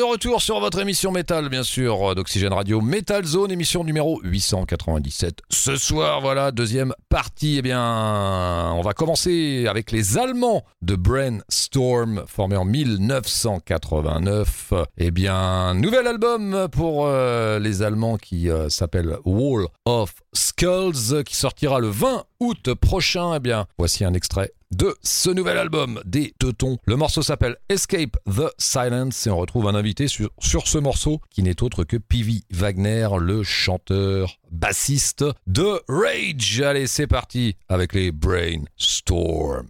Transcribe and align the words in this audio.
De 0.00 0.04
retour 0.04 0.40
sur 0.40 0.60
votre 0.60 0.80
émission 0.80 1.12
métal, 1.12 1.50
bien 1.50 1.62
sûr, 1.62 2.14
d'Oxygène 2.14 2.54
Radio 2.54 2.80
Metal 2.80 3.22
Zone, 3.22 3.52
émission 3.52 3.84
numéro 3.84 4.18
897. 4.22 5.40
Ce 5.50 5.76
soir, 5.76 6.22
voilà, 6.22 6.52
deuxième 6.52 6.94
partie. 7.10 7.58
Eh 7.58 7.62
bien, 7.62 8.72
on 8.72 8.80
va 8.80 8.94
commencer 8.94 9.66
avec 9.68 9.92
les 9.92 10.16
Allemands 10.16 10.64
de 10.80 10.96
Brainstorm, 10.96 12.24
formés 12.26 12.56
en 12.56 12.64
1989. 12.64 14.72
Eh 14.96 15.10
bien, 15.10 15.74
nouvel 15.74 16.06
album 16.06 16.68
pour 16.72 17.04
euh, 17.04 17.58
les 17.58 17.82
Allemands 17.82 18.16
qui 18.16 18.48
euh, 18.48 18.70
s'appelle 18.70 19.18
Wall 19.26 19.66
of 19.84 20.14
Skulls, 20.32 21.24
qui 21.26 21.36
sortira 21.36 21.78
le 21.78 21.88
20 21.88 22.24
août 22.40 22.74
prochain. 22.74 23.34
Eh 23.36 23.40
bien, 23.40 23.66
voici 23.78 24.04
un 24.04 24.14
extrait 24.14 24.52
de 24.72 24.96
ce 25.02 25.30
nouvel 25.30 25.58
album 25.58 26.00
des 26.04 26.32
Teutons. 26.38 26.78
Le 26.86 26.96
morceau 26.96 27.22
s'appelle 27.22 27.56
Escape 27.68 28.16
the 28.26 28.52
Silence 28.58 29.26
et 29.26 29.30
on 29.30 29.36
retrouve 29.36 29.68
un 29.68 29.74
invité 29.74 30.08
sur, 30.08 30.30
sur 30.38 30.66
ce 30.66 30.78
morceau 30.78 31.20
qui 31.30 31.42
n'est 31.42 31.62
autre 31.62 31.84
que 31.84 31.96
Pivi 31.96 32.44
Wagner, 32.50 33.08
le 33.20 33.42
chanteur 33.42 34.38
bassiste 34.50 35.24
de 35.46 35.82
Rage. 35.88 36.60
Allez, 36.62 36.86
c'est 36.86 37.06
parti 37.06 37.56
avec 37.68 37.94
les 37.94 38.12
Brainstorm. 38.12 39.66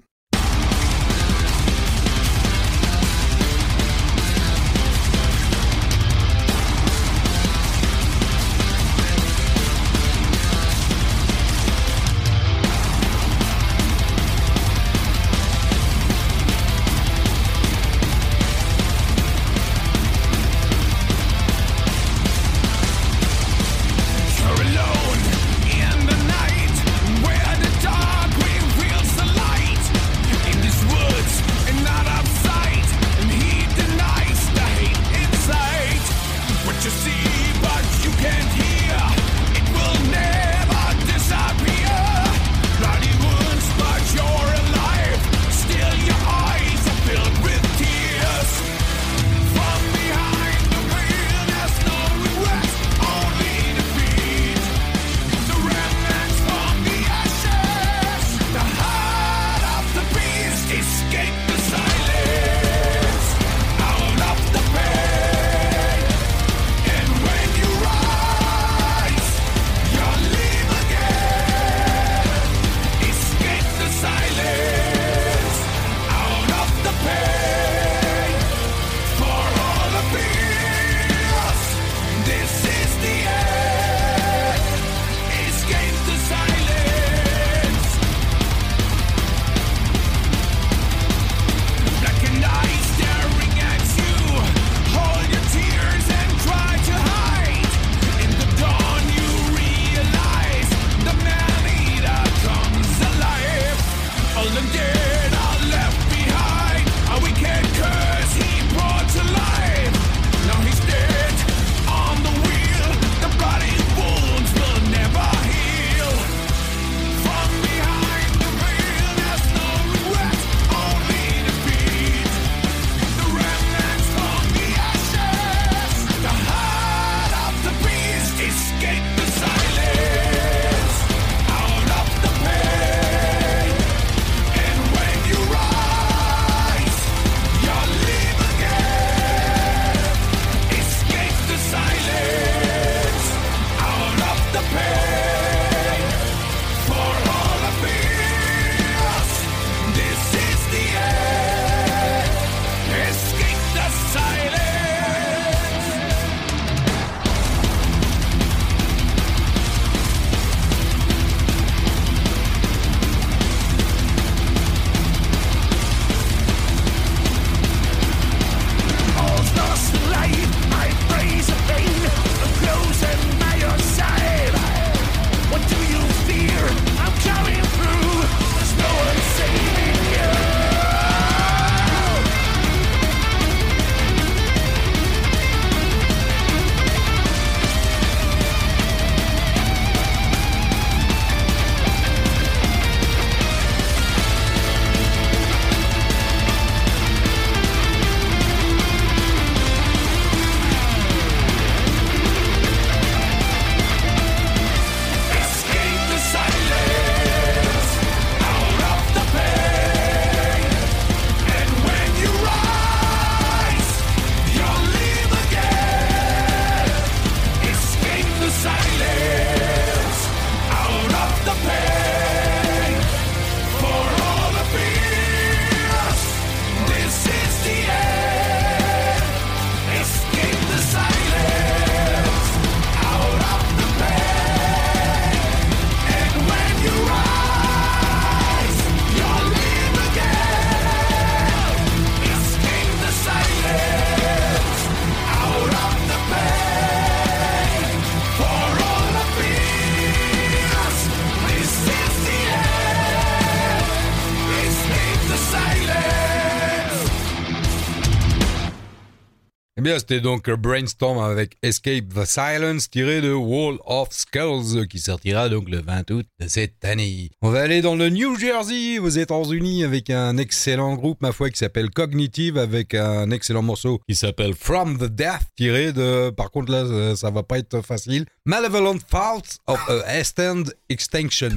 Eh 259.81 259.83
bien, 259.83 259.99
c'était 259.99 260.21
donc 260.21 260.51
Brainstorm 260.51 261.17
avec 261.21 261.57
Escape 261.63 262.13
the 262.15 262.27
Silence 262.27 262.91
tiré 262.91 263.23
de 263.23 263.33
Wall 263.33 263.79
of 263.87 264.09
Skulls 264.11 264.87
qui 264.89 264.99
sortira 264.99 265.49
donc 265.49 265.71
le 265.71 265.81
20 265.81 266.11
août 266.11 266.27
de 266.39 266.49
cette 266.49 266.85
année. 266.85 267.31
On 267.41 267.49
va 267.49 267.63
aller 267.63 267.81
dans 267.81 267.95
le 267.95 268.11
New 268.11 268.39
Jersey 268.39 268.99
aux 268.99 269.09
États-Unis 269.09 269.83
avec 269.83 270.11
un 270.11 270.37
excellent 270.37 270.97
groupe, 270.97 271.23
ma 271.23 271.33
foi, 271.33 271.49
qui 271.49 271.57
s'appelle 271.57 271.89
Cognitive 271.89 272.59
avec 272.59 272.93
un 272.93 273.31
excellent 273.31 273.63
morceau 273.63 274.03
qui 274.07 274.15
s'appelle 274.15 274.53
From 274.53 274.99
the 274.99 275.05
Death 275.05 275.47
tiré 275.57 275.95
de, 275.95 276.29
par 276.29 276.51
contre 276.51 276.73
là, 276.73 277.17
ça 277.17 277.31
va 277.31 277.43
pas 277.43 277.57
être 277.57 277.81
facile, 277.81 278.27
Malevolent 278.45 278.99
Faults 279.09 279.61
of 279.67 279.81
a 279.89 280.21
Eastern 280.21 280.65
Extinction. 280.91 281.57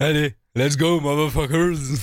Allez, 0.00 0.34
let's 0.56 0.76
go, 0.76 1.00
motherfuckers! 1.00 2.00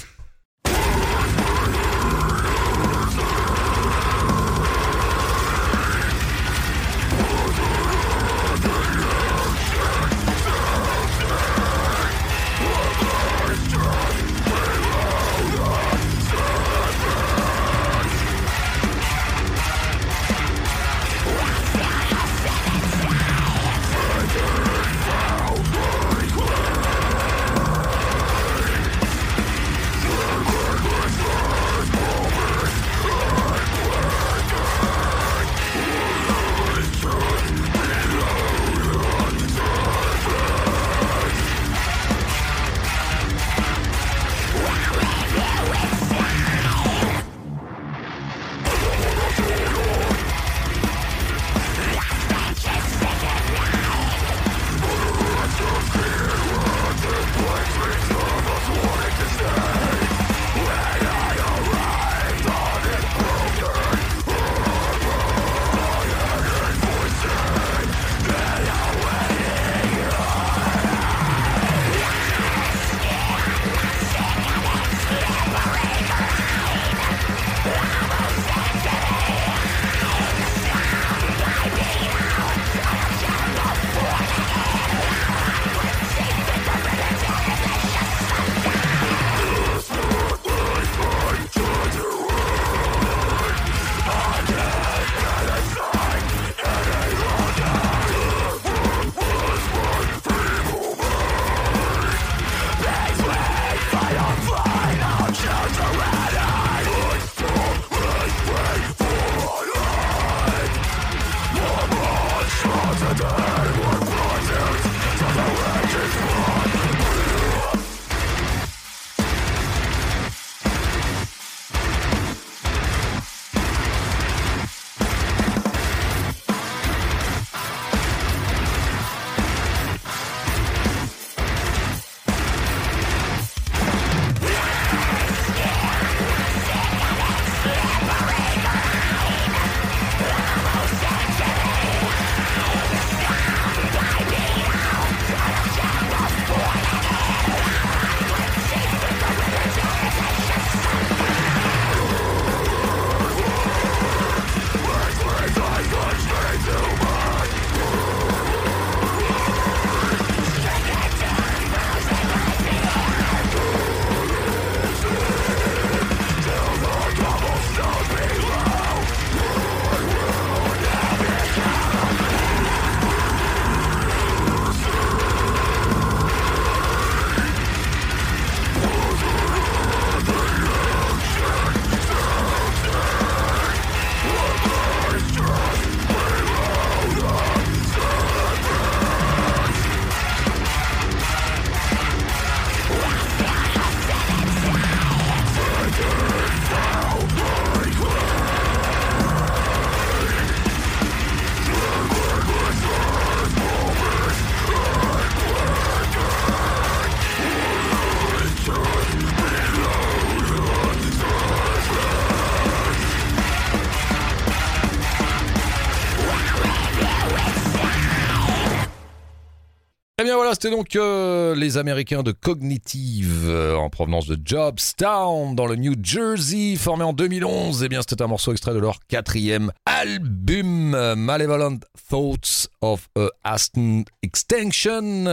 C'était 220.54 220.70
donc 220.70 220.96
euh, 220.96 221.56
les 221.56 221.78
Américains 221.78 222.22
de 222.22 222.32
Cognitive 222.32 223.48
euh, 223.48 223.76
en 223.76 223.90
provenance 223.90 224.28
de 224.28 224.38
Jobstown 224.44 225.56
dans 225.56 225.66
le 225.66 225.76
New 225.76 225.96
Jersey, 226.02 226.76
formé 226.76 227.04
en 227.04 227.14
2011. 227.14 227.82
Et 227.82 227.86
eh 227.86 227.90
bien, 227.90 228.02
c'était 228.02 228.22
un 228.22 228.28
morceau 228.28 228.52
extrait 228.52 228.74
de 228.74 228.80
leur 228.80 229.00
quatrième 229.08 229.72
album, 229.86 231.16
Malevolent 231.16 231.80
Thoughts 232.10 232.68
of 232.82 233.08
a 233.18 233.30
Aston 233.44 234.04
Extension. 234.22 235.26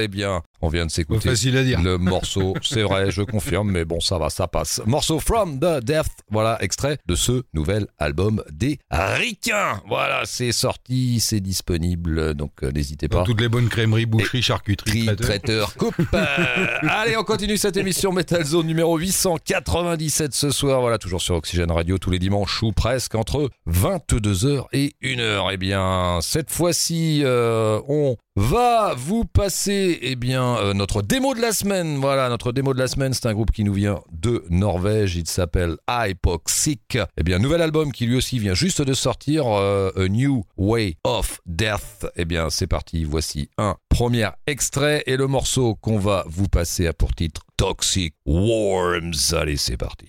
eh 0.00 0.08
bien, 0.08 0.42
on 0.60 0.68
vient 0.68 0.86
de 0.86 0.90
s'écouter 0.90 1.28
le 1.30 1.96
morceau, 1.98 2.54
c'est 2.62 2.82
vrai, 2.82 3.10
je 3.10 3.22
confirme, 3.22 3.70
mais 3.70 3.84
bon, 3.84 4.00
ça 4.00 4.18
va, 4.18 4.30
ça 4.30 4.48
passe. 4.48 4.80
Morceau 4.86 5.20
From 5.20 5.58
the 5.58 5.82
Death, 5.84 6.08
voilà, 6.30 6.58
extrait 6.62 6.98
de 7.06 7.14
ce 7.14 7.42
nouvel 7.54 7.86
album 7.98 8.42
des 8.50 8.78
Ricains. 8.90 9.80
Voilà, 9.88 10.22
c'est 10.24 10.52
sorti, 10.52 11.20
c'est 11.20 11.40
disponible, 11.40 12.34
donc 12.34 12.52
euh, 12.62 12.70
n'hésitez 12.72 13.08
pas. 13.08 13.22
toutes 13.22 13.40
les 13.40 13.48
bonnes 13.48 13.68
crèmeries, 13.68 14.06
boucheries, 14.06 14.42
charcuteries, 14.42 15.14
traiteurs. 15.16 15.74
coupe. 15.74 15.94
allez, 16.82 17.16
on 17.16 17.24
continue 17.24 17.56
cette 17.56 17.76
émission 17.76 18.12
Metal 18.12 18.44
Zone 18.44 18.66
numéro 18.66 18.96
897 18.96 20.34
ce 20.34 20.50
soir. 20.50 20.80
Voilà, 20.80 20.98
toujours 20.98 21.20
sur 21.20 21.34
Oxygène 21.36 21.70
Radio 21.70 21.98
tous 21.98 22.10
les 22.10 22.18
dimanches 22.18 22.62
ou 22.62 22.72
presque 22.72 23.14
entre 23.14 23.50
22h 23.68 24.64
et 24.72 24.94
1h. 25.02 25.48
Eh 25.52 25.56
bien, 25.56 26.18
cette 26.22 26.50
fois-ci, 26.50 27.22
euh, 27.24 27.80
on 27.88 28.16
va 28.36 28.94
vous 28.96 29.24
passer, 29.24 29.98
eh 30.02 30.16
bien, 30.16 30.47
euh, 30.56 30.74
notre 30.74 31.02
démo 31.02 31.34
de 31.34 31.40
la 31.40 31.52
semaine. 31.52 31.96
Voilà, 31.98 32.28
notre 32.28 32.52
démo 32.52 32.74
de 32.74 32.78
la 32.78 32.88
semaine, 32.88 33.12
c'est 33.12 33.26
un 33.26 33.34
groupe 33.34 33.50
qui 33.50 33.64
nous 33.64 33.74
vient 33.74 34.00
de 34.10 34.44
Norvège. 34.50 35.16
Il 35.16 35.26
s'appelle 35.26 35.76
Hypoxic. 35.88 36.98
Eh 37.16 37.22
bien, 37.22 37.38
nouvel 37.38 37.62
album 37.62 37.92
qui 37.92 38.06
lui 38.06 38.16
aussi 38.16 38.38
vient 38.38 38.54
juste 38.54 38.82
de 38.82 38.94
sortir, 38.94 39.46
euh, 39.46 39.90
A 39.96 40.08
New 40.08 40.44
Way 40.56 40.96
of 41.04 41.40
Death. 41.46 42.06
Eh 42.16 42.24
bien, 42.24 42.50
c'est 42.50 42.66
parti. 42.66 43.04
Voici 43.04 43.50
un 43.58 43.76
premier 43.88 44.28
extrait 44.46 45.02
et 45.06 45.16
le 45.16 45.26
morceau 45.26 45.74
qu'on 45.74 45.98
va 45.98 46.24
vous 46.28 46.48
passer 46.48 46.86
a 46.86 46.92
pour 46.92 47.14
titre 47.14 47.42
Toxic 47.56 48.14
Worms. 48.26 49.34
Allez, 49.34 49.56
c'est 49.56 49.76
parti. 49.76 50.06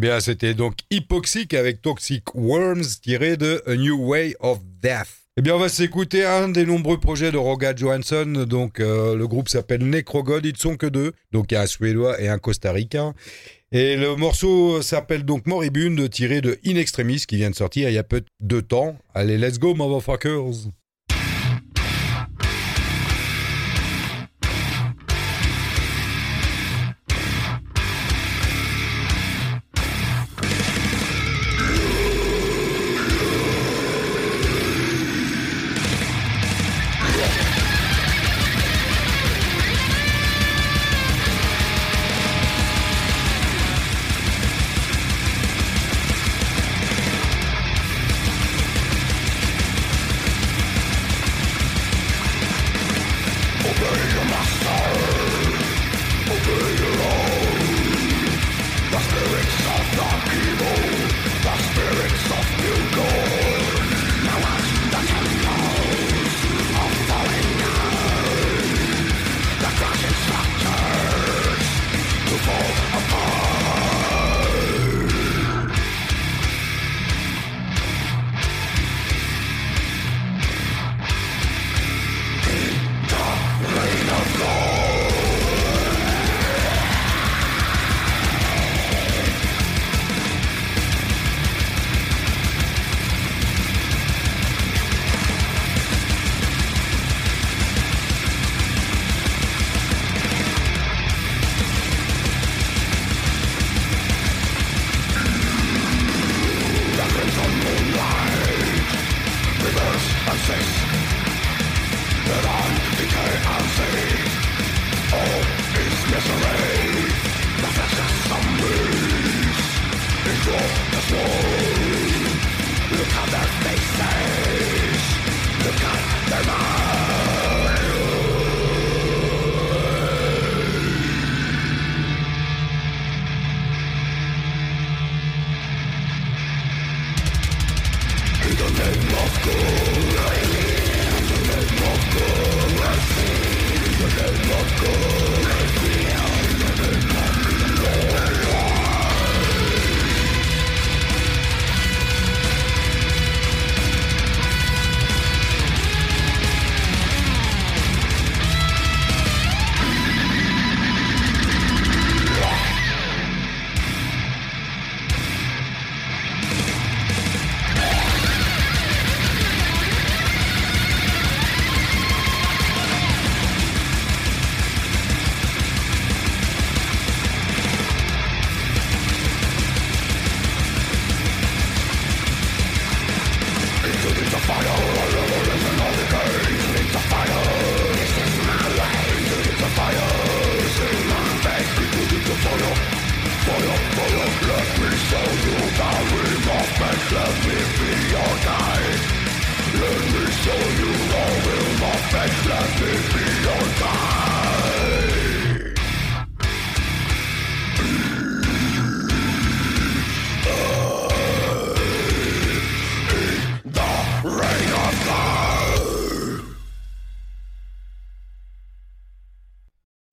Bien, 0.00 0.18
c'était 0.18 0.54
donc 0.54 0.74
Hypoxic 0.90 1.54
avec 1.54 1.82
Toxic 1.82 2.34
Worms 2.34 2.84
tiré 3.02 3.36
de 3.36 3.62
A 3.66 3.76
New 3.76 4.08
Way 4.08 4.34
of 4.40 4.60
Death. 4.82 5.20
Eh 5.36 5.42
bien, 5.42 5.54
on 5.54 5.58
va 5.58 5.68
s'écouter 5.68 6.24
un 6.24 6.48
des 6.48 6.66
nombreux 6.66 6.98
projets 6.98 7.30
de 7.30 7.36
Roga 7.36 7.74
Johansson. 7.74 8.46
Donc, 8.48 8.80
euh, 8.80 9.14
le 9.14 9.28
groupe 9.28 9.48
s'appelle 9.48 9.88
Necrogod. 9.88 10.44
Ils 10.44 10.54
ne 10.54 10.58
sont 10.58 10.76
que 10.76 10.86
deux. 10.86 11.12
Donc, 11.32 11.52
il 11.52 11.54
y 11.54 11.56
a 11.56 11.62
un 11.62 11.66
Suédois 11.66 12.20
et 12.20 12.28
un 12.28 12.38
Costa-Ricain. 12.38 13.14
Et 13.72 13.96
le 13.96 14.16
morceau 14.16 14.82
s'appelle 14.82 15.24
donc 15.24 15.46
Moribund, 15.46 16.10
tiré 16.10 16.40
de 16.40 16.58
In 16.66 16.74
Extremis, 16.74 17.24
qui 17.28 17.36
vient 17.36 17.50
de 17.50 17.54
sortir 17.54 17.88
il 17.88 17.94
y 17.94 17.98
a 17.98 18.02
peu 18.02 18.22
de 18.40 18.60
temps. 18.60 18.96
Allez, 19.14 19.38
let's 19.38 19.58
go, 19.58 19.74
motherfuckers! 19.74 20.70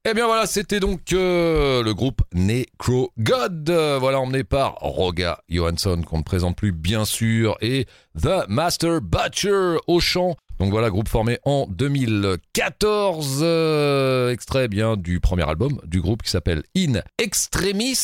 Eh 0.10 0.14
bien 0.14 0.26
voilà, 0.26 0.46
c'était 0.46 0.80
donc 0.80 1.12
euh, 1.12 1.84
le 1.84 1.94
groupe 1.94 2.22
Necro 2.34 3.12
God, 3.20 3.70
euh, 3.70 3.98
voilà 4.00 4.22
emmené 4.22 4.46
par 4.46 4.76
Roga 4.76 5.42
Johansson 5.50 6.02
qu'on 6.02 6.20
ne 6.20 6.24
présente 6.24 6.56
plus 6.56 6.72
bien 6.72 7.04
sûr 7.04 7.58
et 7.60 7.88
The 8.18 8.48
Master 8.48 9.02
Butcher 9.02 9.76
au 9.86 10.00
chant. 10.00 10.38
Donc 10.60 10.72
voilà, 10.72 10.90
groupe 10.90 11.10
formé 11.10 11.40
en 11.44 11.68
2014, 11.68 13.40
euh, 13.42 14.32
extrait 14.32 14.70
bien 14.70 14.96
du 14.96 15.20
premier 15.20 15.44
album 15.44 15.78
du 15.84 16.00
groupe 16.00 16.24
qui 16.24 16.32
s'appelle 16.32 16.64
In 16.78 17.02
Extremis 17.18 18.00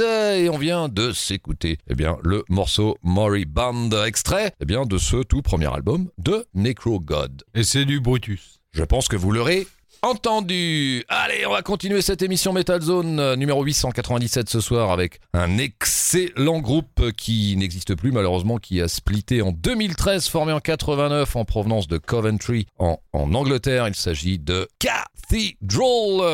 et 0.00 0.48
on 0.50 0.58
vient 0.58 0.88
de 0.88 1.10
s'écouter 1.10 1.78
eh 1.88 1.96
bien 1.96 2.18
le 2.22 2.44
morceau 2.48 2.98
Mori 3.02 3.46
Band 3.46 3.90
extrait 4.06 4.52
eh 4.60 4.64
bien 4.64 4.84
de 4.84 4.96
ce 4.96 5.24
tout 5.24 5.42
premier 5.42 5.74
album 5.74 6.08
de 6.18 6.46
Necro 6.54 7.00
God. 7.00 7.42
Et 7.56 7.64
c'est 7.64 7.84
du 7.84 7.98
Brutus. 7.98 8.60
Je 8.70 8.84
pense 8.84 9.08
que 9.08 9.16
vous 9.16 9.32
l'aurez 9.32 9.66
entendu. 10.02 11.04
Allez, 11.08 11.46
on 11.46 11.52
va 11.52 11.62
continuer 11.62 12.02
cette 12.02 12.22
émission 12.22 12.52
Metal 12.52 12.80
Zone 12.80 13.18
euh, 13.20 13.36
numéro 13.36 13.62
897 13.62 14.48
ce 14.48 14.60
soir 14.60 14.90
avec 14.90 15.20
un 15.34 15.58
excellent 15.58 16.60
groupe 16.60 17.12
qui 17.16 17.56
n'existe 17.56 17.94
plus 17.94 18.12
malheureusement, 18.12 18.58
qui 18.58 18.80
a 18.80 18.88
splitté 18.88 19.42
en 19.42 19.52
2013, 19.52 20.28
formé 20.28 20.52
en 20.52 20.60
89 20.60 21.36
en 21.36 21.44
provenance 21.44 21.88
de 21.88 21.98
Coventry 21.98 22.66
en, 22.78 22.98
Angleterre. 23.12 23.88
Il 23.88 23.94
s'agit 23.94 24.38
de 24.38 24.68
Cathedral. 24.78 25.08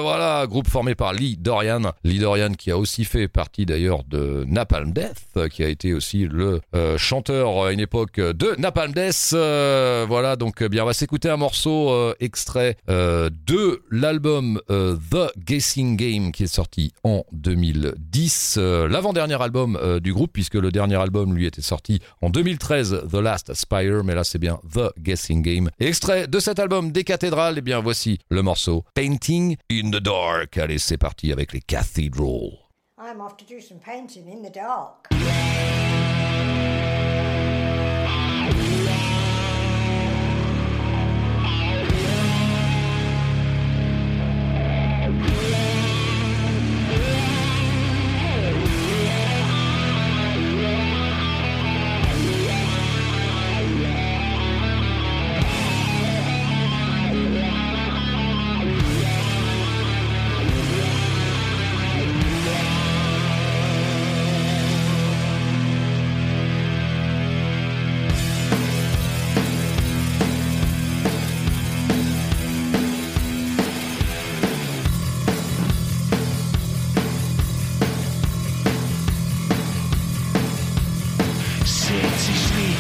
Voilà, 0.03 0.47
groupe 0.47 0.69
formé 0.69 0.95
par 0.95 1.13
Lee 1.13 1.37
Dorian. 1.37 1.93
Lee 2.05 2.19
Dorian 2.19 2.53
qui 2.55 2.71
a 2.71 2.79
aussi 2.79 3.05
fait 3.05 3.27
partie 3.27 3.67
d'ailleurs 3.67 4.05
de 4.05 4.45
Napalm 4.47 4.93
Death, 4.93 5.51
qui 5.51 5.65
a 5.65 5.69
été 5.69 5.95
aussi 5.95 6.27
le 6.31 6.61
euh, 6.77 6.97
chanteur 6.97 7.65
à 7.65 7.73
une 7.73 7.81
époque 7.81 8.21
de 8.21 8.55
Napalm 8.59 8.93
Death. 8.93 9.31
Euh, 9.33 10.05
voilà, 10.09 10.37
donc 10.37 10.63
bien 10.63 10.83
on 10.83 10.87
va 10.87 10.93
s'écouter 10.93 11.29
un 11.29 11.37
morceau 11.37 11.91
euh, 11.91 12.15
extrait 12.21 12.77
euh, 12.89 13.31
de 13.55 13.81
l'album 13.93 14.61
euh, 14.69 14.97
The 15.13 15.31
Guessing 15.39 15.97
Game 15.97 16.33
qui 16.33 16.43
est 16.43 16.53
sorti 16.53 16.93
en 17.05 17.23
2010, 17.31 18.57
euh, 18.59 18.89
l'avant-dernier 18.89 19.41
album 19.41 19.79
euh, 19.81 20.01
du 20.01 20.13
groupe 20.13 20.33
puisque 20.33 20.55
le 20.55 20.73
dernier 20.73 20.97
album 20.97 21.37
lui 21.37 21.47
était 21.47 21.63
sorti 21.63 22.01
en 22.21 22.31
2013, 22.31 23.05
The 23.13 23.15
Last 23.15 23.51
Aspire, 23.51 24.03
mais 24.03 24.17
là 24.17 24.25
c'est 24.25 24.41
bien 24.41 24.59
The 24.73 24.91
Guessing 24.99 25.43
Game. 25.43 25.71
Et 25.79 25.87
extrait 25.87 26.27
de 26.27 26.41
cet 26.41 26.59
album 26.59 26.91
des 26.91 27.05
cathédrales, 27.05 27.59
et 27.59 27.63
bien 27.63 27.79
voici 27.79 28.19
le 28.29 28.43
morceau 28.43 28.83
Painting 28.93 29.57
in 29.71 29.91
the 29.93 30.03
Dark. 30.03 30.59
Allez, 30.59 30.79
c'est 30.79 30.99
parti 30.99 31.31
avec 31.31 31.53
les 31.53 31.61
Cathedral. 31.61 32.59
I'm 32.99 33.21
off 33.21 33.37
to 33.37 33.45
do 33.45 33.61
some 33.61 33.79
painting 33.79 34.27
in 34.29 34.43
the 34.43 34.53
dark. 34.53 35.94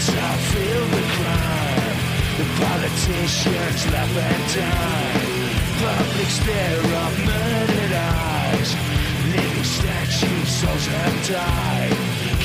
Streets 0.04 0.22
are 0.22 0.38
filled 0.52 0.90
with 0.94 1.08
crime. 1.16 1.96
The 2.38 2.46
politicians 2.60 3.80
laugh 3.92 4.16
and 4.16 4.44
die. 4.54 5.22
Public 5.80 6.30
stare 6.38 6.84
of 7.04 7.12
murdered 7.24 7.92
eyes. 7.92 8.70
Living 9.34 9.64
statues, 9.64 10.48
souls 10.48 10.86
have 10.86 11.16
died. 11.28 11.96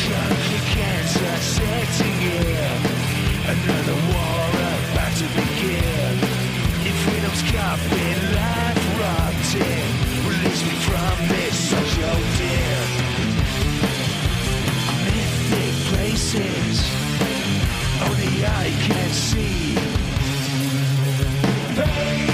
Country 0.08 0.62
cancer 0.76 1.38
setting 1.56 2.18
in. 2.38 2.80
Another 3.54 3.98
war 4.10 4.50
about 4.92 5.14
to 5.20 5.28
begin. 5.40 6.14
If 6.88 6.96
freedom's 7.04 7.44
cup 7.52 7.80
in 8.08 8.20
life 8.40 8.84
rotting, 9.00 9.92
release 10.30 10.62
me 10.64 10.76
from 10.88 11.16
this 11.28 11.56
social 11.74 12.18
mythic 15.06 15.74
places 15.92 17.09
I 18.42 18.72
can't 18.88 19.12
see. 19.12 19.76
Painting 21.76 22.29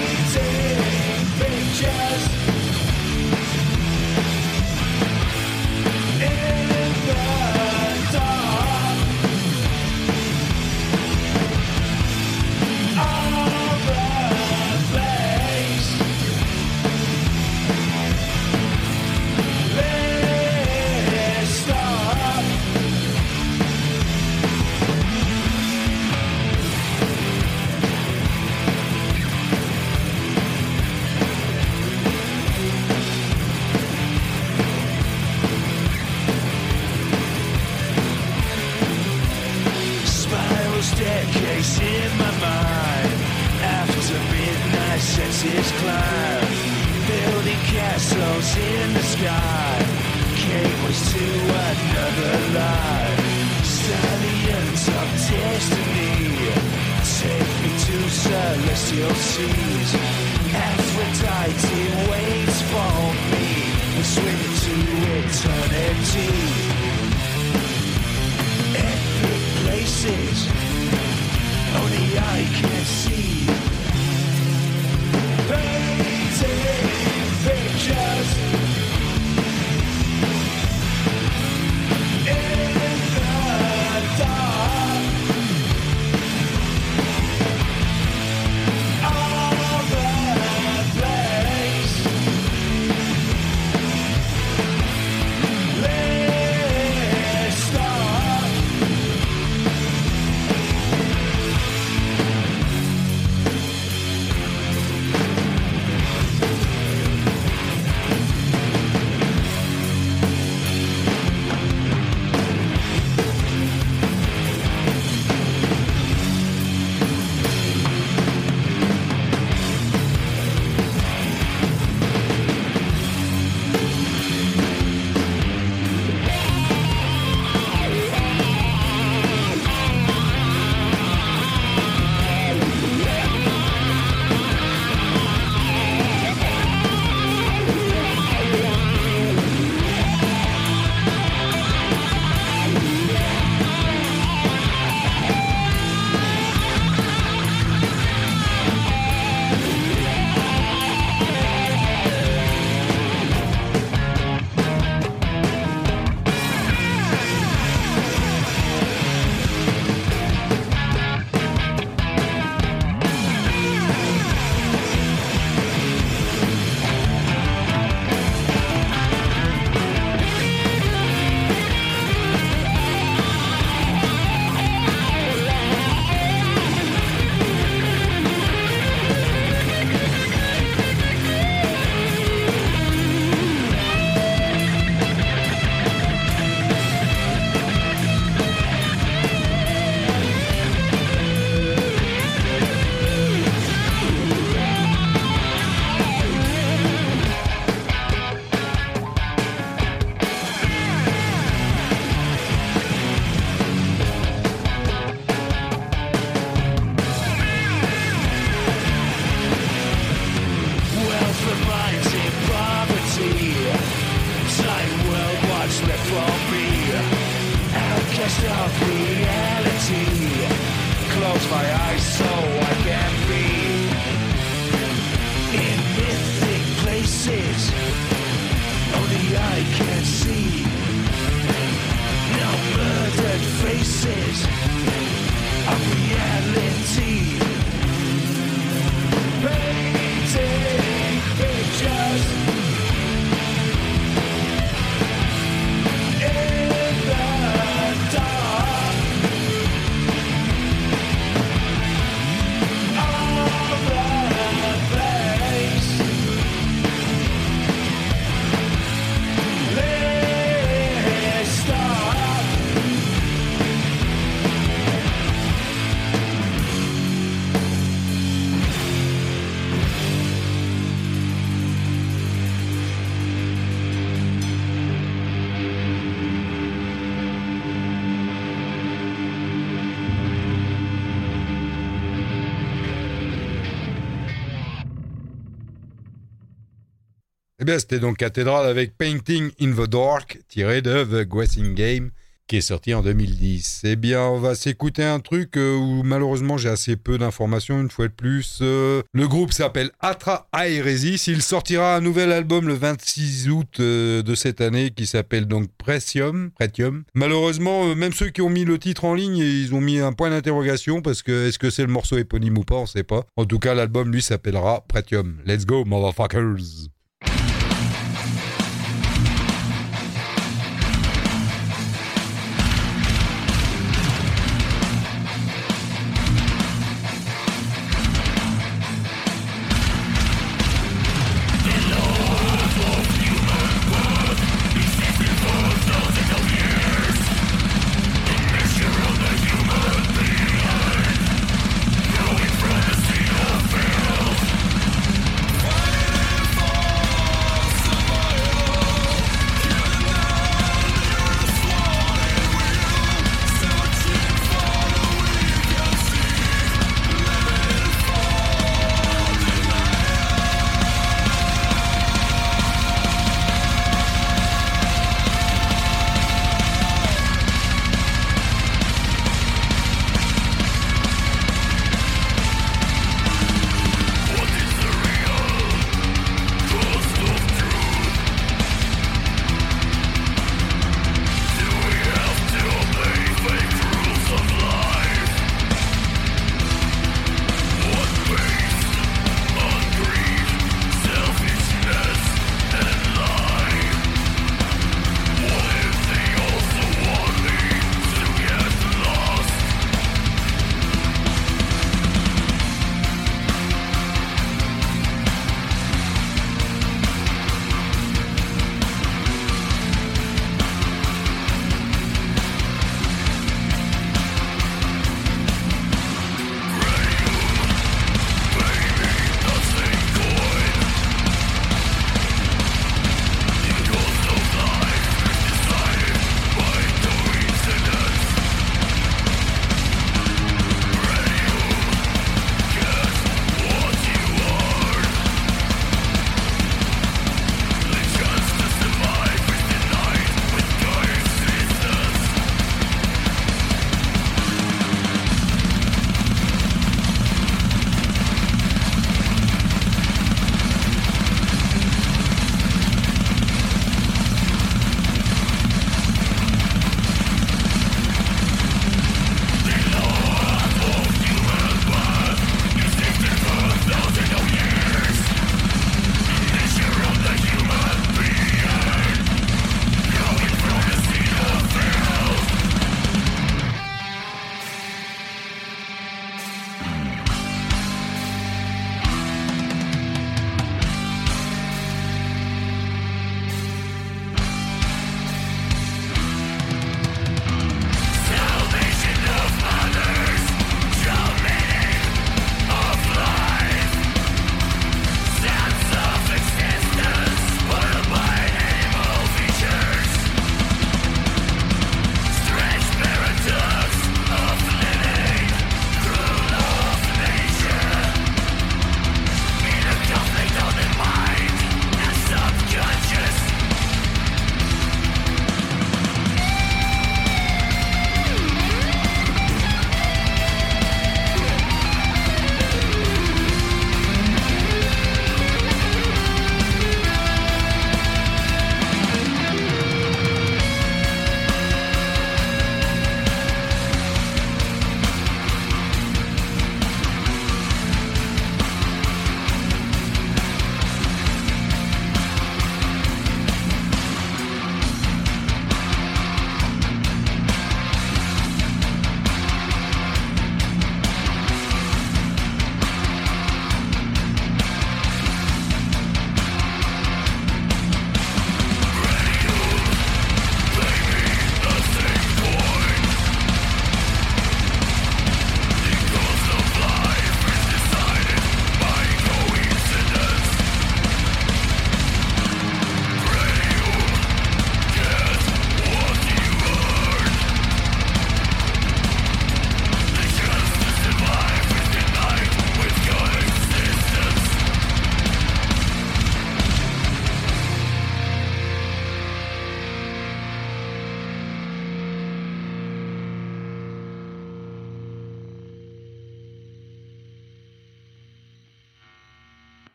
Eh 287.67 287.79
c'était 287.79 287.99
donc 287.99 288.17
Cathédrale 288.17 288.67
avec 288.67 288.95
Painting 288.95 289.49
in 289.59 289.71
the 289.71 289.89
Dark, 289.89 290.39
tiré 290.49 290.83
de 290.83 291.03
The 291.03 291.27
Guessing 291.27 291.73
Game, 291.73 292.11
qui 292.47 292.57
est 292.57 292.61
sorti 292.61 292.93
en 292.93 293.01
2010. 293.01 293.81
Eh 293.85 293.95
bien, 293.95 294.21
on 294.21 294.37
va 294.37 294.53
s'écouter 294.53 295.03
un 295.03 295.19
truc 295.19 295.57
euh, 295.57 295.75
où 295.75 296.03
malheureusement 296.03 296.57
j'ai 296.57 296.69
assez 296.69 296.95
peu 296.95 297.17
d'informations, 297.17 297.81
une 297.81 297.89
fois 297.89 298.07
de 298.07 298.13
plus. 298.13 298.59
Euh, 298.61 299.01
le 299.13 299.27
groupe 299.27 299.51
s'appelle 299.51 299.89
Atra 299.99 300.47
Aeresis. 300.53 301.25
Il 301.27 301.41
sortira 301.41 301.95
un 301.95 302.01
nouvel 302.01 302.31
album 302.31 302.67
le 302.67 302.75
26 302.75 303.49
août 303.49 303.79
euh, 303.79 304.21
de 304.21 304.35
cette 304.35 304.61
année 304.61 304.91
qui 304.91 305.07
s'appelle 305.07 305.47
donc 305.47 305.67
Pretium. 305.79 306.51
Pretium. 306.51 307.03
Malheureusement, 307.15 307.95
même 307.95 308.13
ceux 308.13 308.29
qui 308.29 308.41
ont 308.41 308.49
mis 308.49 308.65
le 308.65 308.77
titre 308.77 309.05
en 309.05 309.15
ligne, 309.15 309.37
ils 309.37 309.73
ont 309.73 309.81
mis 309.81 309.99
un 309.99 310.13
point 310.13 310.29
d'interrogation 310.29 311.01
parce 311.01 311.23
que 311.23 311.47
est-ce 311.47 311.57
que 311.57 311.71
c'est 311.71 311.83
le 311.83 311.91
morceau 311.91 312.17
éponyme 312.17 312.59
ou 312.59 312.63
pas, 312.63 312.75
on 312.75 312.85
sait 312.85 313.03
pas. 313.03 313.23
En 313.37 313.45
tout 313.45 313.59
cas, 313.59 313.73
l'album 313.73 314.11
lui 314.11 314.21
s'appellera 314.21 314.85
Pretium. 314.87 315.37
Let's 315.47 315.65
go, 315.65 315.83
motherfuckers! 315.83 316.94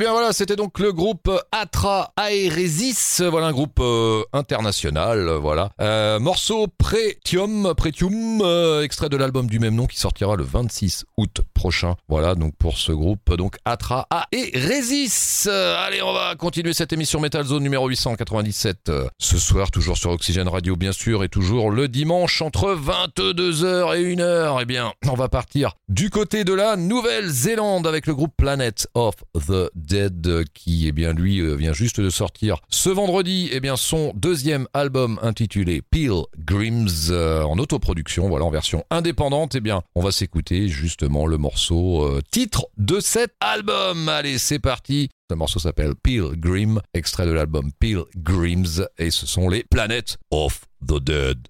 Bien 0.00 0.12
voilà, 0.12 0.32
c'était 0.32 0.56
donc 0.56 0.78
le 0.78 0.94
groupe 0.94 1.30
Atra 1.52 2.14
Aeresis, 2.16 3.20
voilà 3.20 3.48
un 3.48 3.52
groupe 3.52 3.80
euh, 3.80 4.22
international, 4.32 5.28
euh, 5.28 5.38
voilà. 5.38 5.72
Euh, 5.82 6.18
morceau 6.18 6.68
Pretium, 6.78 7.74
Pretium, 7.76 8.42
extrait 8.82 9.10
de 9.10 9.18
l'album 9.18 9.46
du 9.46 9.58
même 9.58 9.74
nom 9.74 9.86
qui 9.86 9.98
sortira 9.98 10.36
le 10.36 10.42
26 10.42 11.04
août 11.18 11.42
prochain. 11.52 11.96
Voilà 12.08 12.34
donc 12.34 12.54
pour 12.56 12.78
ce 12.78 12.92
groupe, 12.92 13.34
donc 13.34 13.56
Atra 13.66 14.08
Aeresis. 14.32 15.46
Allez, 15.46 16.00
on 16.00 16.14
va 16.14 16.34
continuer 16.34 16.72
cette 16.72 16.94
émission 16.94 17.20
Metal 17.20 17.44
Zone 17.44 17.62
numéro 17.62 17.86
897. 17.86 18.88
euh, 18.88 19.06
ce 19.18 19.36
soir, 19.36 19.70
toujours 19.70 19.98
sur 19.98 20.12
Oxygène 20.12 20.48
Radio 20.48 20.76
bien 20.76 20.92
sûr, 20.92 21.24
et 21.24 21.28
toujours 21.28 21.70
le 21.70 21.88
dimanche 21.88 22.40
entre 22.40 22.74
22h 22.74 23.98
et 23.98 24.16
1h. 24.16 24.60
Eh 24.62 24.64
bien, 24.64 24.94
on 25.06 25.14
va 25.14 25.28
partir 25.28 25.74
du 25.90 26.08
côté 26.08 26.44
de 26.44 26.54
la 26.54 26.76
Nouvelle-Zélande 26.76 27.86
avec 27.86 28.06
le 28.06 28.14
groupe 28.14 28.32
Planet 28.38 28.88
of 28.94 29.16
the 29.34 29.70
Dead 29.90 30.26
euh, 30.28 30.44
qui, 30.54 30.86
eh 30.86 30.92
bien, 30.92 31.12
lui 31.12 31.40
euh, 31.40 31.56
vient 31.56 31.72
juste 31.72 32.00
de 32.00 32.10
sortir 32.10 32.58
ce 32.68 32.90
vendredi, 32.90 33.50
eh 33.52 33.58
bien, 33.58 33.76
son 33.76 34.12
deuxième 34.14 34.68
album 34.72 35.18
intitulé 35.20 35.82
Pilgrims 35.82 37.10
euh, 37.10 37.42
en 37.42 37.58
autoproduction, 37.58 38.28
voilà, 38.28 38.44
en 38.44 38.50
version 38.50 38.84
indépendante. 38.90 39.56
Eh 39.56 39.60
bien, 39.60 39.82
on 39.96 40.00
va 40.00 40.12
s'écouter 40.12 40.68
justement 40.68 41.26
le 41.26 41.38
morceau 41.38 42.04
euh, 42.04 42.20
titre 42.30 42.66
de 42.78 43.00
cet 43.00 43.32
album. 43.40 44.08
Allez, 44.08 44.38
c'est 44.38 44.60
parti. 44.60 45.08
Ce 45.28 45.34
morceau 45.34 45.58
s'appelle 45.58 45.94
Pilgrim, 46.00 46.80
extrait 46.94 47.26
de 47.26 47.32
l'album 47.32 47.72
Pilgrims, 47.80 48.86
et 48.96 49.10
ce 49.10 49.26
sont 49.26 49.48
les 49.48 49.64
Planet 49.64 50.18
of 50.30 50.60
the 50.86 51.02
Dead. 51.02 51.48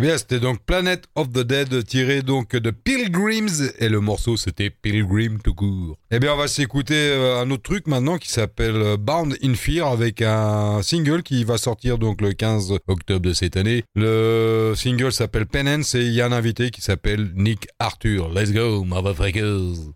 Eh 0.00 0.02
bien, 0.02 0.16
c'était 0.16 0.40
donc 0.40 0.60
Planet 0.64 1.04
of 1.14 1.28
the 1.30 1.40
Dead 1.40 1.84
tiré 1.84 2.22
donc 2.22 2.56
de 2.56 2.70
Pilgrims 2.70 3.70
et 3.78 3.90
le 3.90 4.00
morceau 4.00 4.38
c'était 4.38 4.70
Pilgrim 4.70 5.42
tout 5.42 5.52
court. 5.52 5.98
Eh 6.10 6.18
bien, 6.18 6.32
on 6.32 6.38
va 6.38 6.48
s'écouter 6.48 6.94
euh, 6.94 7.38
un 7.38 7.50
autre 7.50 7.64
truc 7.64 7.86
maintenant 7.86 8.16
qui 8.16 8.30
s'appelle 8.30 8.76
euh, 8.76 8.96
Bound 8.96 9.36
in 9.42 9.52
Fear 9.52 9.86
avec 9.88 10.22
un 10.22 10.80
single 10.80 11.22
qui 11.22 11.44
va 11.44 11.58
sortir 11.58 11.98
donc 11.98 12.22
le 12.22 12.32
15 12.32 12.78
octobre 12.88 13.20
de 13.20 13.34
cette 13.34 13.58
année. 13.58 13.84
Le 13.94 14.72
single 14.74 15.12
s'appelle 15.12 15.44
Penance 15.44 15.94
et 15.94 16.00
il 16.00 16.14
y 16.14 16.22
a 16.22 16.26
un 16.26 16.32
invité 16.32 16.70
qui 16.70 16.80
s'appelle 16.80 17.32
Nick 17.34 17.68
Arthur. 17.78 18.30
Let's 18.30 18.52
go, 18.52 18.82
motherfuckers. 18.84 19.92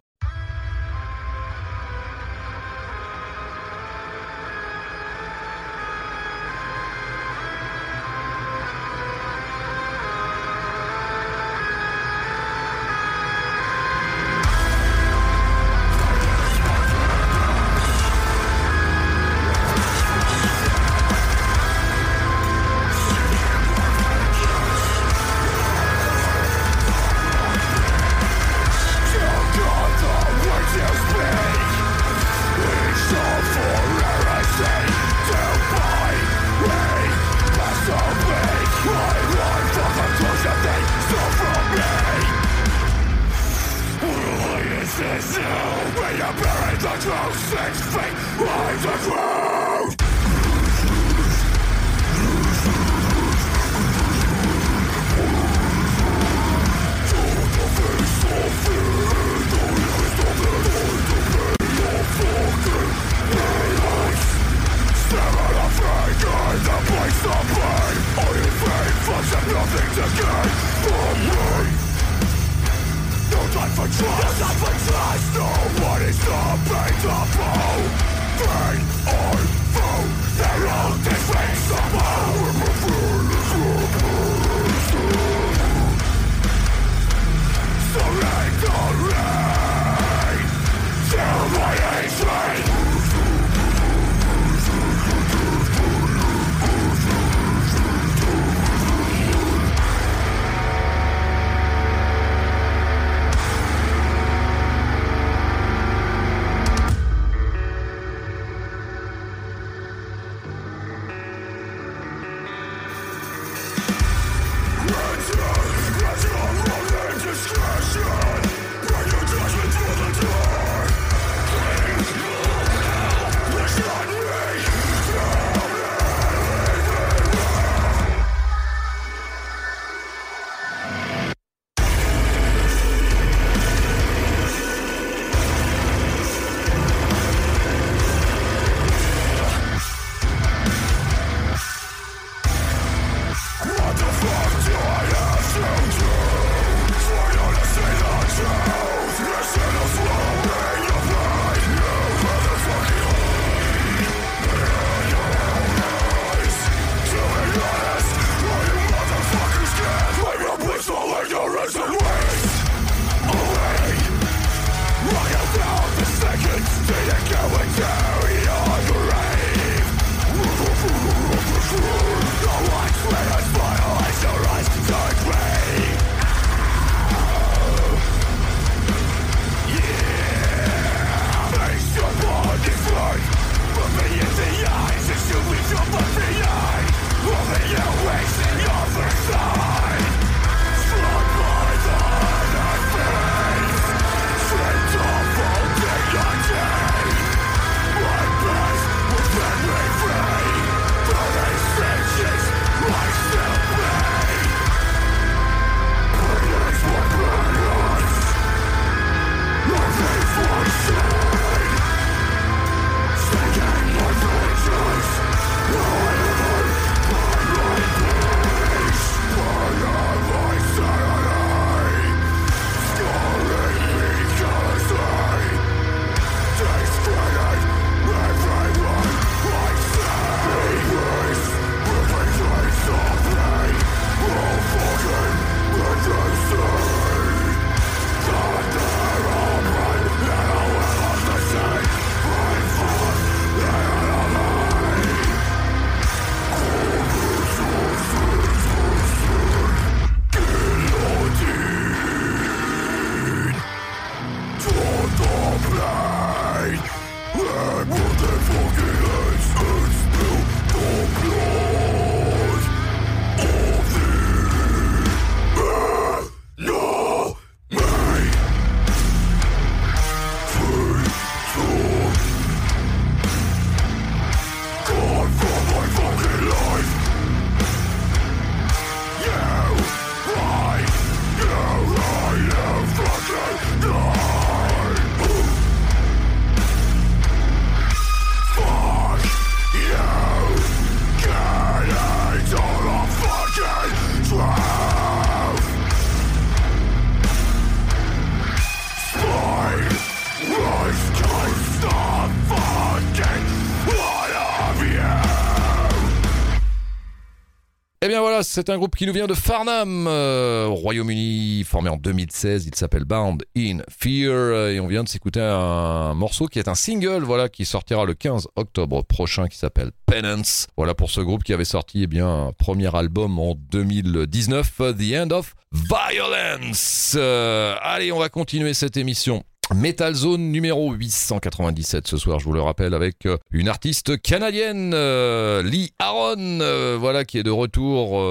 C'est 308.54 308.70
un 308.70 308.78
groupe 308.78 308.94
qui 308.94 309.04
nous 309.04 309.12
vient 309.12 309.26
de 309.26 309.34
Farnham, 309.34 310.06
euh, 310.06 310.66
au 310.66 310.74
Royaume-Uni, 310.74 311.64
formé 311.64 311.90
en 311.90 311.96
2016. 311.96 312.66
Il 312.66 312.74
s'appelle 312.76 313.04
Bound 313.04 313.42
in 313.56 313.78
Fear 313.90 314.68
et 314.68 314.78
on 314.78 314.86
vient 314.86 315.02
de 315.02 315.08
s'écouter 315.08 315.40
un 315.40 316.14
morceau 316.14 316.46
qui 316.46 316.60
est 316.60 316.68
un 316.68 316.76
single, 316.76 317.24
voilà, 317.24 317.48
qui 317.48 317.64
sortira 317.64 318.04
le 318.04 318.14
15 318.14 318.46
octobre 318.54 319.02
prochain, 319.02 319.48
qui 319.48 319.58
s'appelle 319.58 319.90
Penance. 320.06 320.68
Voilà 320.76 320.94
pour 320.94 321.10
ce 321.10 321.20
groupe 321.20 321.42
qui 321.42 321.52
avait 321.52 321.64
sorti, 321.64 322.04
eh 322.04 322.06
bien, 322.06 322.28
un 322.28 322.52
premier 322.52 322.94
album 322.94 323.40
en 323.40 323.56
2019, 323.56 324.76
The 324.96 325.16
End 325.16 325.30
of 325.32 325.56
Violence. 325.72 327.16
Euh, 327.18 327.74
allez, 327.82 328.12
on 328.12 328.20
va 328.20 328.28
continuer 328.28 328.72
cette 328.72 328.96
émission. 328.96 329.42
Metal 329.72 330.14
Zone 330.14 330.50
numéro 330.50 330.92
897 330.92 332.06
ce 332.06 332.16
soir, 332.18 332.38
je 332.38 332.44
vous 332.44 332.52
le 332.52 332.60
rappelle, 332.60 332.92
avec 332.92 333.24
euh, 333.24 333.38
une 333.50 333.68
artiste 333.68 334.20
canadienne, 334.20 334.92
euh, 334.94 335.62
Lee 335.62 335.92
Aaron, 335.98 336.60
euh, 336.60 336.96
voilà, 337.00 337.24
qui 337.24 337.38
est 337.38 337.42
de 337.42 337.50
retour, 337.50 338.22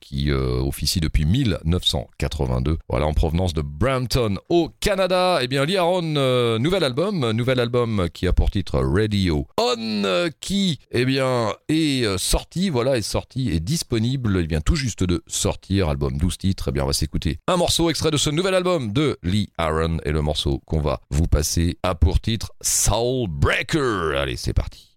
qui 0.00 0.30
officie 0.30 1.00
depuis 1.00 1.24
1982, 1.24 2.78
voilà, 2.88 3.06
en 3.06 3.14
provenance 3.14 3.54
de 3.54 3.62
Brampton 3.62 4.36
au 4.48 4.70
Canada. 4.80 5.38
Eh 5.42 5.48
bien, 5.48 5.64
Lee 5.64 5.76
Aaron, 5.76 6.58
nouvel 6.58 6.84
album, 6.84 7.30
nouvel 7.30 7.60
album 7.60 8.08
qui 8.12 8.26
a 8.26 8.32
pour 8.32 8.50
titre 8.50 8.80
Radio 8.80 9.46
On, 9.58 10.28
qui, 10.40 10.78
eh 10.90 11.04
bien, 11.04 11.52
est 11.68 12.18
sorti, 12.18 12.70
voilà, 12.70 12.96
est 12.96 13.02
sorti, 13.02 13.50
est 13.50 13.60
disponible, 13.60 14.40
vient 14.46 14.60
tout 14.60 14.76
juste 14.76 15.04
de 15.04 15.22
sortir, 15.26 15.88
album 15.88 16.18
12 16.18 16.38
titres. 16.38 16.68
Eh 16.68 16.72
bien, 16.72 16.84
on 16.84 16.88
va 16.88 16.92
s'écouter 16.92 17.38
un 17.46 17.56
morceau 17.56 17.90
extrait 17.90 18.10
de 18.10 18.16
ce 18.16 18.30
nouvel 18.30 18.54
album 18.54 18.92
de 18.92 19.18
Lee 19.22 19.50
Aaron 19.58 19.98
et 20.04 20.12
le 20.12 20.22
morceau 20.22 20.49
qu'on 20.58 20.80
va 20.80 21.00
vous 21.10 21.26
passer 21.26 21.78
a 21.82 21.94
pour 21.94 22.20
titre 22.20 22.52
Soul 22.60 23.28
Breaker. 23.28 24.16
Allez, 24.16 24.36
c'est 24.36 24.52
parti. 24.52 24.96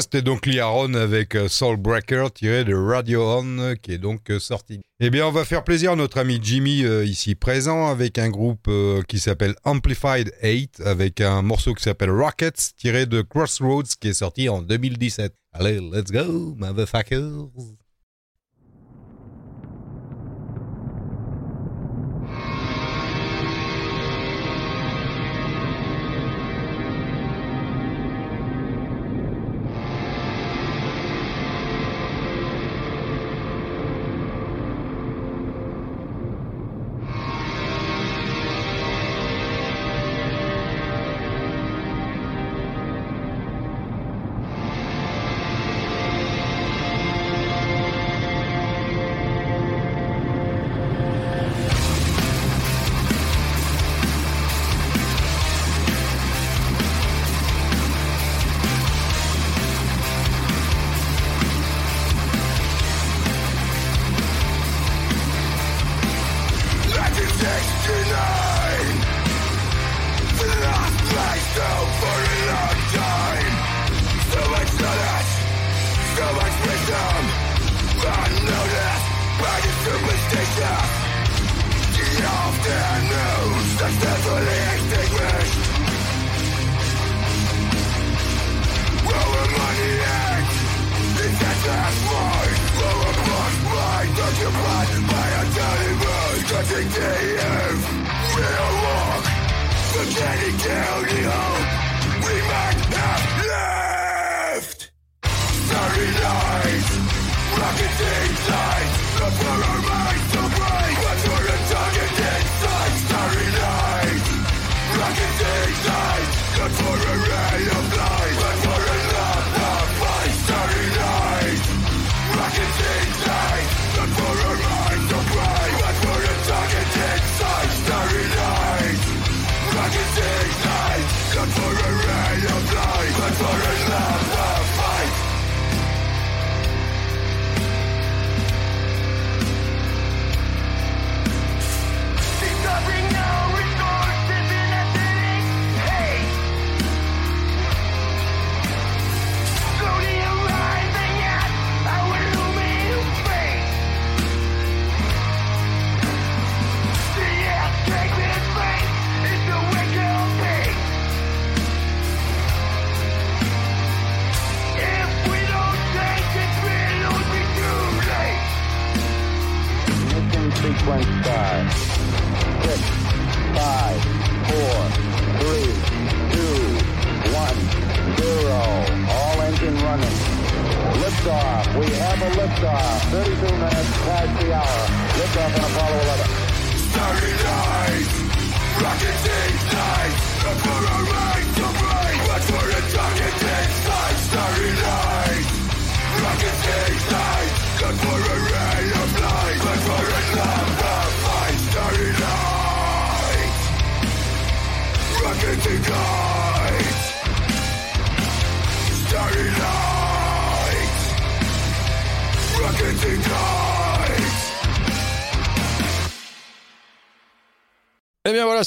C'était 0.00 0.22
donc 0.22 0.46
Lee 0.46 0.58
Aaron 0.58 0.94
avec 0.94 1.36
euh, 1.36 1.46
Soul 1.48 1.76
Breaker 1.76 2.26
tiré 2.34 2.64
de 2.64 2.74
Radio 2.74 3.22
On 3.22 3.58
euh, 3.58 3.74
qui 3.74 3.92
est 3.92 3.98
donc 3.98 4.30
euh, 4.30 4.40
sorti. 4.40 4.80
Eh 4.98 5.10
bien, 5.10 5.26
on 5.26 5.30
va 5.30 5.44
faire 5.44 5.62
plaisir 5.62 5.92
à 5.92 5.96
notre 5.96 6.18
ami 6.18 6.40
Jimmy 6.42 6.84
ici 7.04 7.34
présent 7.34 7.88
avec 7.88 8.18
un 8.18 8.30
groupe 8.30 8.70
qui 9.08 9.18
s'appelle 9.18 9.54
Amplified 9.64 10.32
8 10.42 10.82
avec 10.84 11.20
un 11.20 11.42
morceau 11.42 11.74
qui 11.74 11.82
s'appelle 11.82 12.10
Rockets 12.10 12.74
tiré 12.76 13.06
de 13.06 13.22
Crossroads 13.22 13.96
qui 14.00 14.08
est 14.08 14.14
sorti 14.14 14.48
en 14.48 14.62
2017. 14.62 15.34
Allez, 15.52 15.80
let's 15.80 16.10
go, 16.10 16.54
motherfuckers! 16.56 17.83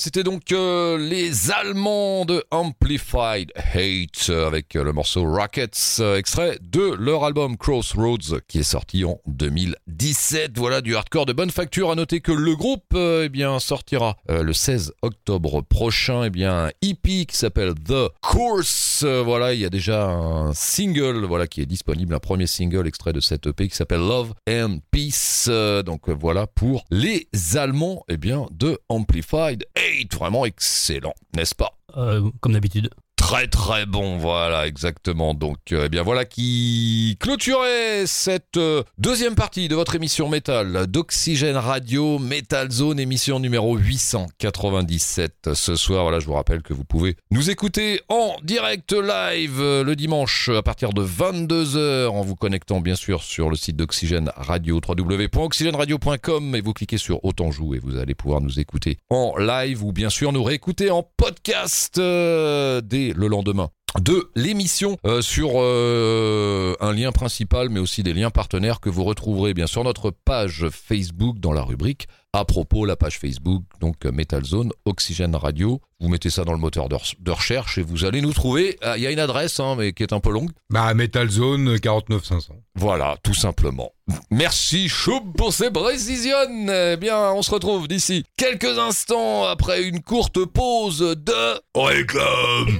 C'était 0.08 0.24
donc 0.24 0.54
euh, 0.54 0.98
les 0.98 1.52
Allemands 1.52 2.24
de 2.24 2.42
Amplified 2.50 3.52
Hate 3.58 4.30
euh, 4.30 4.48
avec 4.48 4.78
euh, 4.78 4.84
le 4.86 4.94
morceau 4.94 5.26
Rockets, 5.30 5.98
euh, 6.00 6.16
extrait 6.16 6.58
de 6.62 6.94
leur 6.98 7.26
album 7.26 7.58
Crossroads 7.58 8.40
qui 8.48 8.60
est 8.60 8.64
sorti 8.64 9.04
en 9.04 9.20
2017. 9.28 10.58
Voilà 10.58 10.80
du 10.80 10.96
hardcore 10.96 11.26
de 11.26 11.34
bonne 11.34 11.50
facture. 11.50 11.92
À 11.92 11.96
noter 11.96 12.22
que 12.22 12.32
le 12.32 12.56
groupe 12.56 12.86
euh, 12.94 13.24
eh 13.26 13.30
bien 13.30 13.60
sortira 13.60 14.16
euh, 14.30 14.44
le 14.44 14.54
16 14.54 14.94
octobre 15.02 15.62
prochain 15.62 16.24
eh 16.24 16.30
bien 16.30 16.68
un 16.68 16.72
EP 16.82 17.26
qui 17.26 17.36
s'appelle 17.36 17.74
The 17.74 18.08
Course. 18.22 19.04
Voilà, 19.04 19.54
il 19.54 19.60
y 19.60 19.66
a 19.66 19.70
déjà 19.70 20.08
un 20.08 20.54
single 20.54 21.26
voilà 21.26 21.48
qui 21.48 21.60
est 21.60 21.66
disponible, 21.66 22.16
un 22.16 22.20
premier 22.20 22.48
single 22.48 22.88
extrait 22.88 23.12
de 23.12 23.20
cette 23.20 23.48
EP 23.48 23.68
qui 23.68 23.76
s'appelle 23.76 24.00
Love 24.00 24.34
and 24.50 24.78
Peace. 24.90 25.50
Donc 25.86 26.08
voilà 26.08 26.48
pour 26.48 26.86
les 26.92 27.28
Allemands 27.58 28.06
eh 28.08 28.16
bien 28.16 28.46
de 28.52 28.80
Amplified 28.88 29.66
Hate, 29.76 29.97
vraiment 30.14 30.46
excellent, 30.46 31.14
n'est-ce 31.36 31.56
pas? 31.56 31.77
Euh, 31.96 32.30
comme 32.42 32.52
d'habitude. 32.52 32.90
Très 33.16 33.48
très 33.48 33.86
bon, 33.86 34.18
voilà, 34.18 34.68
exactement. 34.68 35.34
Donc, 35.34 35.72
euh, 35.72 35.86
eh 35.88 35.90
bien 35.90 36.04
voilà 36.04 36.24
qui 36.24 37.18
clôturait 37.20 38.06
cette 38.06 38.58
euh, 38.58 38.84
deuxième 39.00 39.36
partie 39.36 39.68
de 39.68 39.76
votre 39.76 39.96
émission 39.96 40.30
métal 40.30 40.88
d'Oxygène 40.88 41.58
Radio 41.58 42.20
Metal 42.20 42.72
Zone, 42.72 43.00
émission 43.00 43.40
numéro 43.40 43.76
897. 43.76 45.50
Ce 45.56 45.76
soir, 45.76 46.04
voilà, 46.04 46.20
je 46.20 46.26
vous 46.26 46.36
rappelle 46.36 46.62
que 46.62 46.74
vous 46.74 46.86
pouvez 46.86 47.18
nous 47.32 47.50
écouter 47.50 48.02
en 48.08 48.36
direct 48.44 48.94
live 48.94 49.62
le 49.62 49.94
dimanche 49.96 50.50
à 50.50 50.62
partir 50.62 50.94
de 50.94 51.04
22h 51.04 52.08
en 52.08 52.22
vous 52.22 52.36
connectant 52.36 52.82
bien 52.82 52.96
sûr 52.96 53.24
sur 53.24 53.50
le 53.50 53.56
site 53.56 53.76
d'Oxygène 53.76 54.32
Radio, 54.38 54.80
www.oxygèneradio.com 54.88 56.56
et 56.56 56.62
vous 56.62 56.74
cliquez 56.74 56.98
sur 56.98 57.26
Autant 57.26 57.52
joue 57.52 57.74
et 57.74 57.80
vous 57.80 57.98
allez 57.98 58.16
pouvoir 58.16 58.42
nous 58.42 58.60
écouter 58.60 59.00
en 59.10 59.36
live 59.38 59.84
ou 59.84 59.92
bien 59.92 60.10
sûr 60.10 60.32
nous 60.32 60.44
réécouter 60.44 60.92
en 60.92 61.04
podcast 61.28 61.98
euh, 61.98 62.80
dès 62.80 63.12
le 63.12 63.28
lendemain 63.28 63.70
de 64.02 64.30
l'émission 64.36 64.98
euh, 65.06 65.22
sur 65.22 65.52
euh, 65.56 66.76
un 66.82 66.94
lien 66.94 67.12
principal 67.12 67.70
mais 67.70 67.80
aussi 67.80 68.04
des 68.04 68.14
liens 68.14 68.30
partenaires 68.30 68.80
que 68.80 68.90
vous 68.90 69.04
retrouverez 69.04 69.54
bien 69.54 69.66
sur 69.66 69.84
notre 69.84 70.12
page 70.12 70.66
Facebook 70.70 71.40
dans 71.40 71.54
la 71.54 71.64
rubrique 71.64 72.08
à 72.34 72.46
propos 72.46 72.86
la 72.86 72.96
page 72.96 73.18
Facebook 73.18 73.64
donc 73.80 74.06
euh, 74.06 74.12
Metal 74.12 74.44
Zone 74.44 74.72
Oxygène 74.86 75.36
Radio. 75.36 75.82
Vous 76.00 76.10
mettez 76.10 76.30
ça 76.30 76.44
dans 76.44 76.52
le 76.52 76.60
moteur 76.60 76.90
de, 76.90 76.96
re- 76.96 77.16
de 77.20 77.32
recherche 77.32 77.80
et 77.80 77.82
vous 77.82 78.06
allez 78.06 78.22
nous 78.22 78.34
trouver. 78.34 78.78
Ah, 78.84 78.98
il 78.98 79.04
y 79.04 79.08
a 79.08 79.12
une 79.12 79.18
adresse 79.20 79.60
hein, 79.60 79.76
mais 79.78 79.94
qui 79.94 80.04
est 80.04 80.14
un 80.14 80.20
peu 80.20 80.30
longue. 80.30 80.52
Bah, 80.70 80.94
Metal 80.94 81.28
Zone 81.30 81.80
49500. 81.80 82.54
voilà 82.76 83.18
tout 83.24 83.34
simplement. 83.34 83.94
Merci 84.30 84.90
Choub 84.90 85.34
pour 85.36 85.54
ces 85.54 85.72
précisions 85.72 86.36
eh 86.70 86.98
bien 86.98 87.32
on 87.32 87.42
se 87.42 87.50
retrouve 87.52 87.88
d'ici 87.88 88.24
quelques 88.38 88.78
instants 88.78 89.46
après 89.46 89.84
une 89.84 90.02
courte 90.04 90.46
pause 90.46 91.00
de 91.00 91.62
réclame 91.76 92.80